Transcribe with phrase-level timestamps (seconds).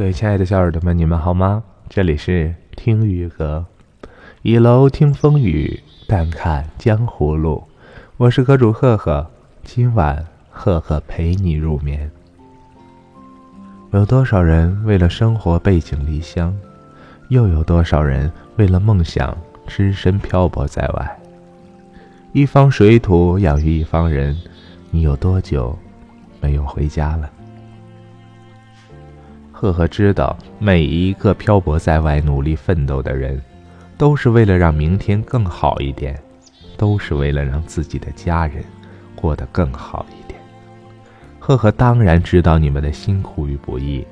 [0.00, 1.62] 各位亲爱的小耳朵们，你们好吗？
[1.90, 3.66] 这里是听雨阁，
[4.40, 7.62] 倚楼听风雨，淡看江湖路。
[8.16, 9.30] 我是阁主赫赫，
[9.62, 12.10] 今晚赫赫陪你入眠。
[13.90, 16.56] 有多少人为了生活背井离乡，
[17.28, 19.36] 又有多少人为了梦想
[19.66, 21.20] 只身漂泊在外？
[22.32, 24.34] 一方水土养育一方人，
[24.90, 25.78] 你有多久
[26.40, 27.30] 没有回家了？
[29.60, 33.38] 赫赫知道，每一个漂泊在外、努力奋斗的人，
[33.98, 36.18] 都是为了让明天更好一点，
[36.78, 38.64] 都是为了让自己的家人
[39.14, 40.40] 过得更好一点。
[41.38, 44.02] 赫赫当然知道你们的辛苦与不易，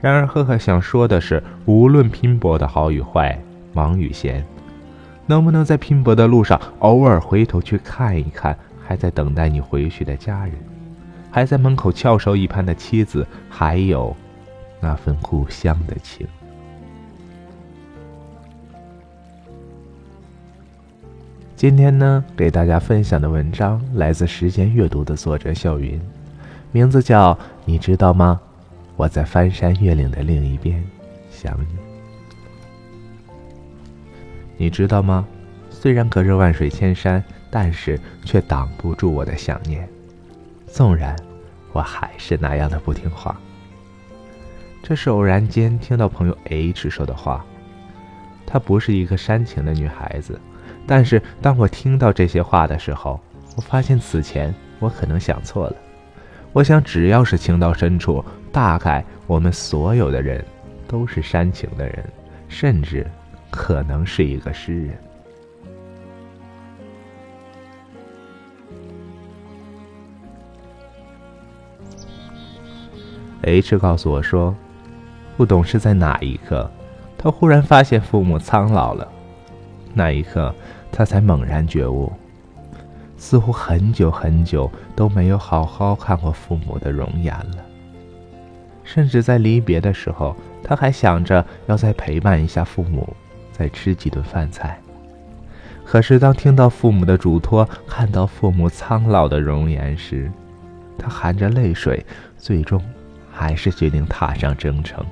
[0.00, 3.36] 然而赫赫想说的是，无论拼搏的好与坏、
[3.72, 4.46] 忙与闲，
[5.26, 10.54] 能不能在拼搏的路上偶尔回头去看一看还在等待你回去的家人，
[11.32, 14.14] 还在门口翘首以盼的妻子，还有……
[14.80, 16.26] 那份故乡的情。
[21.56, 26.00] 今天呢，给大家分享的文章来自时间阅读的作者笑云，
[26.70, 28.40] 名字叫《你知道吗？
[28.96, 30.84] 我在翻山越岭的另一边
[31.30, 31.64] 想你》。
[34.56, 35.26] 你知道吗？
[35.70, 39.88] 虽然隔着万水千山，但是却挡不住我的想念。
[40.66, 41.16] 纵然
[41.72, 43.36] 我还是那样的不听话。
[44.88, 47.44] 这是偶然间听到朋友 H 说的话。
[48.46, 50.40] 她不是一个煽情的女孩子，
[50.86, 53.20] 但是当我听到这些话的时候，
[53.54, 55.76] 我发现此前我可能想错了。
[56.54, 60.42] 我想，只要是情到深处，大概我们所有的人
[60.86, 62.02] 都是煽情的人，
[62.48, 63.06] 甚至
[63.50, 64.98] 可能是一个诗人。
[73.42, 74.56] H 告诉我说。
[75.38, 76.68] 不懂是在哪一刻，
[77.16, 79.06] 他忽然发现父母苍老了。
[79.94, 80.52] 那一刻，
[80.90, 82.12] 他才猛然觉悟，
[83.16, 87.58] 似乎很久很久都没有好好看过父母的容颜了。
[88.82, 93.08] 甚至在离别的时候，他还想着要再陪伴一下父母，
[93.52, 94.76] 再吃几顿饭菜。
[95.84, 100.28] 可是当听到父母的嘱托，看到父母苍老的容颜时，
[100.98, 102.04] 他含着泪水，
[102.36, 102.82] 最终
[103.30, 105.06] 还是决定踏上征程。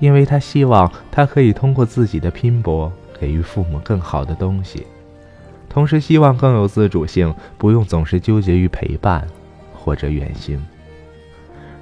[0.00, 4.86] 因为他希望他可以通过自己的拼搏，给予父母更好的东西，
[5.68, 9.26] 同时希望更有自主性，不用总是纠结于陪伴
[9.74, 10.64] 或者远行。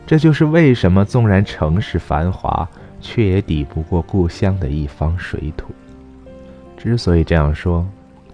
[0.07, 2.69] 这就是为什么纵然城市繁华，
[3.01, 5.75] 却也抵不过故乡的一方水土。
[6.77, 7.87] 之所以这样说，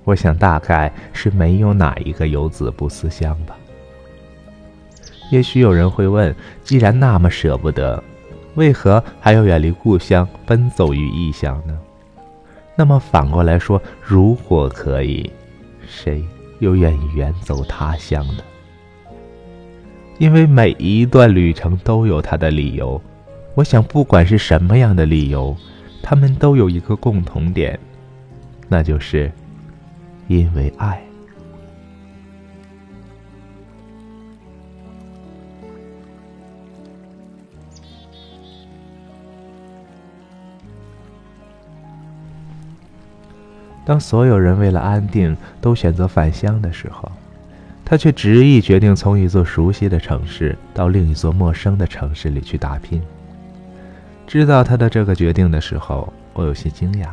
[0.04, 3.56] 我想大概是没有哪一个游子不思乡吧。
[5.30, 8.02] 也许有人会问：既然那么舍不得。
[8.54, 11.78] 为何还要远离故乡，奔走于异乡呢？
[12.74, 15.30] 那么反过来说，如果可以，
[15.86, 16.24] 谁
[16.58, 18.42] 又愿意远走他乡呢？
[20.18, 23.00] 因为每一段旅程都有它的理由。
[23.54, 25.56] 我想，不管是什么样的理由，
[26.02, 27.78] 他们都有一个共同点，
[28.68, 29.30] 那就是
[30.28, 31.02] 因为爱。
[43.84, 47.10] 当所有人为了安定都选择返乡的时候，
[47.84, 53.02] 他却执意决定从一座熟悉的城市到另一座陌生的城市里去打拼。
[54.26, 57.08] 知道他的这个决定的时候，我有些惊讶，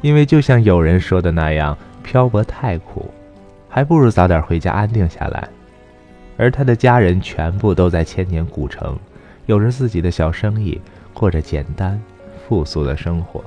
[0.00, 3.10] 因为就像有人说的那样，漂泊太苦，
[3.68, 5.48] 还不如早点回家安定下来。
[6.36, 8.96] 而他的家人全部都在千年古城，
[9.46, 10.80] 有着自己的小生意，
[11.12, 12.00] 过着简单
[12.46, 13.42] 富足的生活。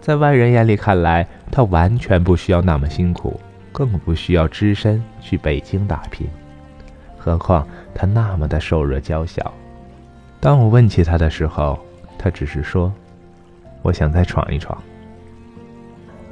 [0.00, 3.38] 在外人眼里看来，他完全不需要那么辛苦，
[3.72, 6.26] 更不需要只身去北京打拼。
[7.18, 9.52] 何况他那么的瘦弱娇小。
[10.40, 11.78] 当我问起他的时候，
[12.16, 12.90] 他只是说
[13.82, 14.80] ：“我想再闯一闯。”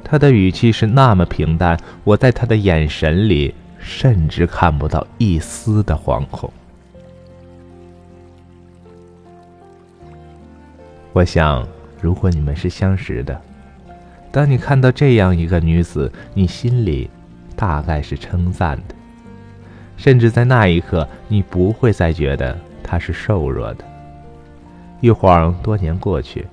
[0.03, 6.51] 他的语气是那么平淡，我在他的眼神里甚至看不到一丝的惶恐。
[11.13, 11.67] 我想，
[12.01, 13.39] 如果你们是相识的。
[14.31, 17.09] 当你看到这样一个女子，你心里
[17.55, 18.95] 大概是称赞的，
[19.95, 23.83] 甚至在那一刻，你不会再觉得她是瘦弱的。
[25.01, 26.45] 一晃多年过去，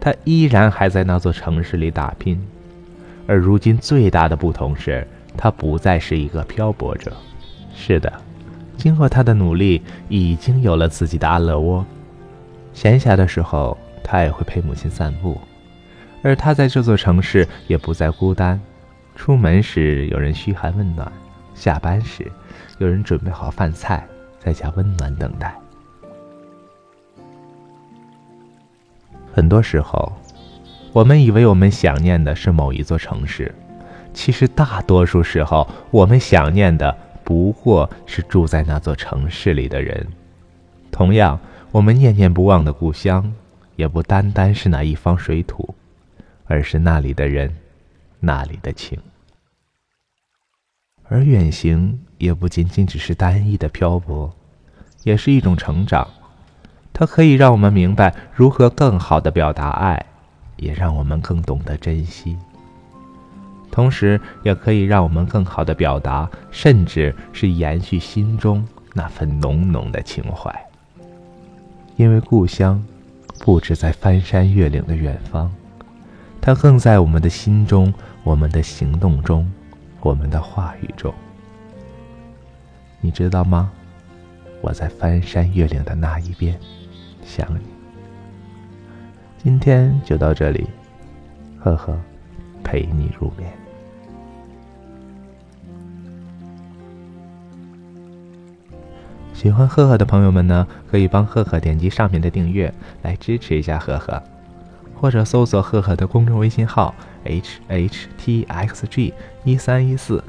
[0.00, 2.40] 她依然还在那座城市里打拼，
[3.26, 5.06] 而如今最大的不同是，
[5.36, 7.12] 她不再是一个漂泊者。
[7.74, 8.12] 是的，
[8.76, 11.84] 经过她的努力，已经有了自己的安乐窝，
[12.72, 15.38] 闲暇的时候，他也会陪母亲散步，
[16.22, 18.60] 而他在这座城市也不再孤单。
[19.16, 21.10] 出门时有人嘘寒问暖，
[21.54, 22.30] 下班时
[22.78, 24.06] 有人准备好饭菜，
[24.38, 25.54] 在家温暖等待。
[29.32, 30.12] 很多时候，
[30.92, 33.54] 我们以为我们想念的是某一座城市，
[34.12, 40.06] 其实大多数时候，我们想念的不过是住在那座城市里的人。
[40.90, 41.38] 同样，
[41.70, 43.32] 我们念念不忘的故乡，
[43.76, 45.74] 也不单单是那一方水土，
[46.50, 47.54] 而是那里的人，
[48.18, 48.98] 那里的情。
[51.04, 54.34] 而远行也不仅仅只是单一的漂泊，
[55.04, 56.08] 也是一种成长。
[56.92, 60.04] 它可以让我们明白如何更好的表达爱，
[60.56, 62.36] 也让我们更懂得珍惜。
[63.70, 70.52] 同时，也可以让我们更好的表达，甚至是延续心中那份浓浓的情怀。
[71.94, 72.84] 因为故乡，
[73.38, 75.48] 不止在翻山越岭的远方，
[76.40, 77.92] 它更在我们的心中，
[78.24, 79.50] 我们的行动中。
[80.02, 81.12] 我们的话语中，
[83.02, 83.70] 你知道吗？
[84.62, 86.58] 我在翻山越岭的那一边
[87.22, 87.60] 想你。
[89.36, 90.66] 今天就到这里，
[91.58, 91.94] 赫赫
[92.64, 93.52] 陪你入眠。
[99.34, 102.72] 喜欢赫赫的朋友们呢，可以帮赫赫点击上面的订阅
[103.02, 104.22] 来支持一下赫赫。
[105.00, 106.94] 或者搜索赫赫的公众微信号
[107.24, 109.14] h h t x g
[109.44, 110.22] 一三一四，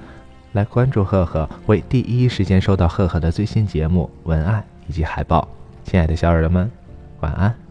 [0.53, 5.45] 来关注赫赫，会第一时间收到赫赫的最新节目文案以及海报。
[5.83, 6.71] 亲爱的小耳朵们，
[7.19, 7.70] 晚安。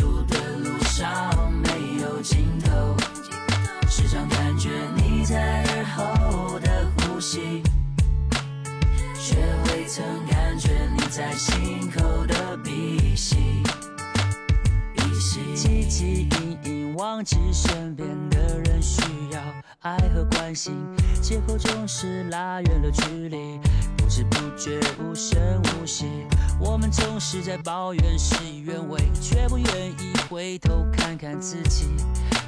[9.93, 13.35] 曾感觉你在心口的鼻息。
[14.95, 19.01] 鼻息汲汲营营忘记身边的人需
[19.33, 19.41] 要
[19.81, 20.73] 爱和关心，
[21.21, 23.59] 借口总是拉远了距离。
[23.97, 26.05] 不知不觉，无声无息，
[26.57, 31.87] 我们总是在抱怨事与愿违，却不愿意回头看看自己，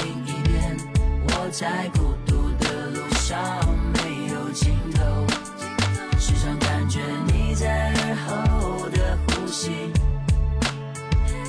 [1.51, 3.37] 在孤独的路上
[3.93, 5.03] 没有尽头，
[6.17, 9.91] 时常感觉你在耳后的呼吸，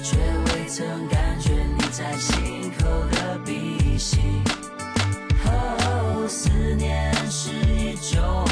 [0.03, 4.19] 却未曾感觉你在心口的鼻息。
[5.47, 8.52] 哦，思念是一种。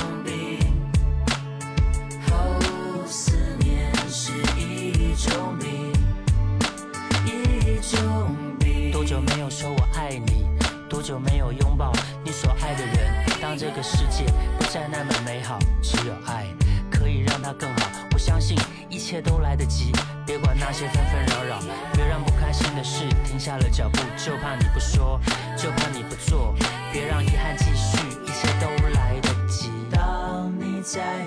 [24.30, 25.20] 就怕你不说，
[25.56, 26.54] 就怕你不做，
[26.92, 29.72] 别让遗憾继续，一切都来得及。
[29.90, 31.26] 当你在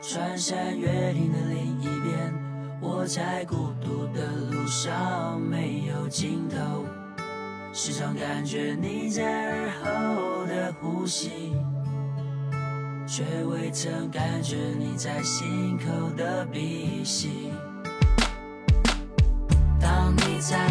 [0.00, 2.32] 穿山越岭的另一边，
[2.80, 6.06] 我在孤独的路上没有。
[6.08, 6.84] 尽头。
[7.72, 11.56] 时常感觉你在耳后的呼吸，
[13.04, 17.50] 却未曾感觉你在心口的鼻息。
[19.80, 20.70] 当你在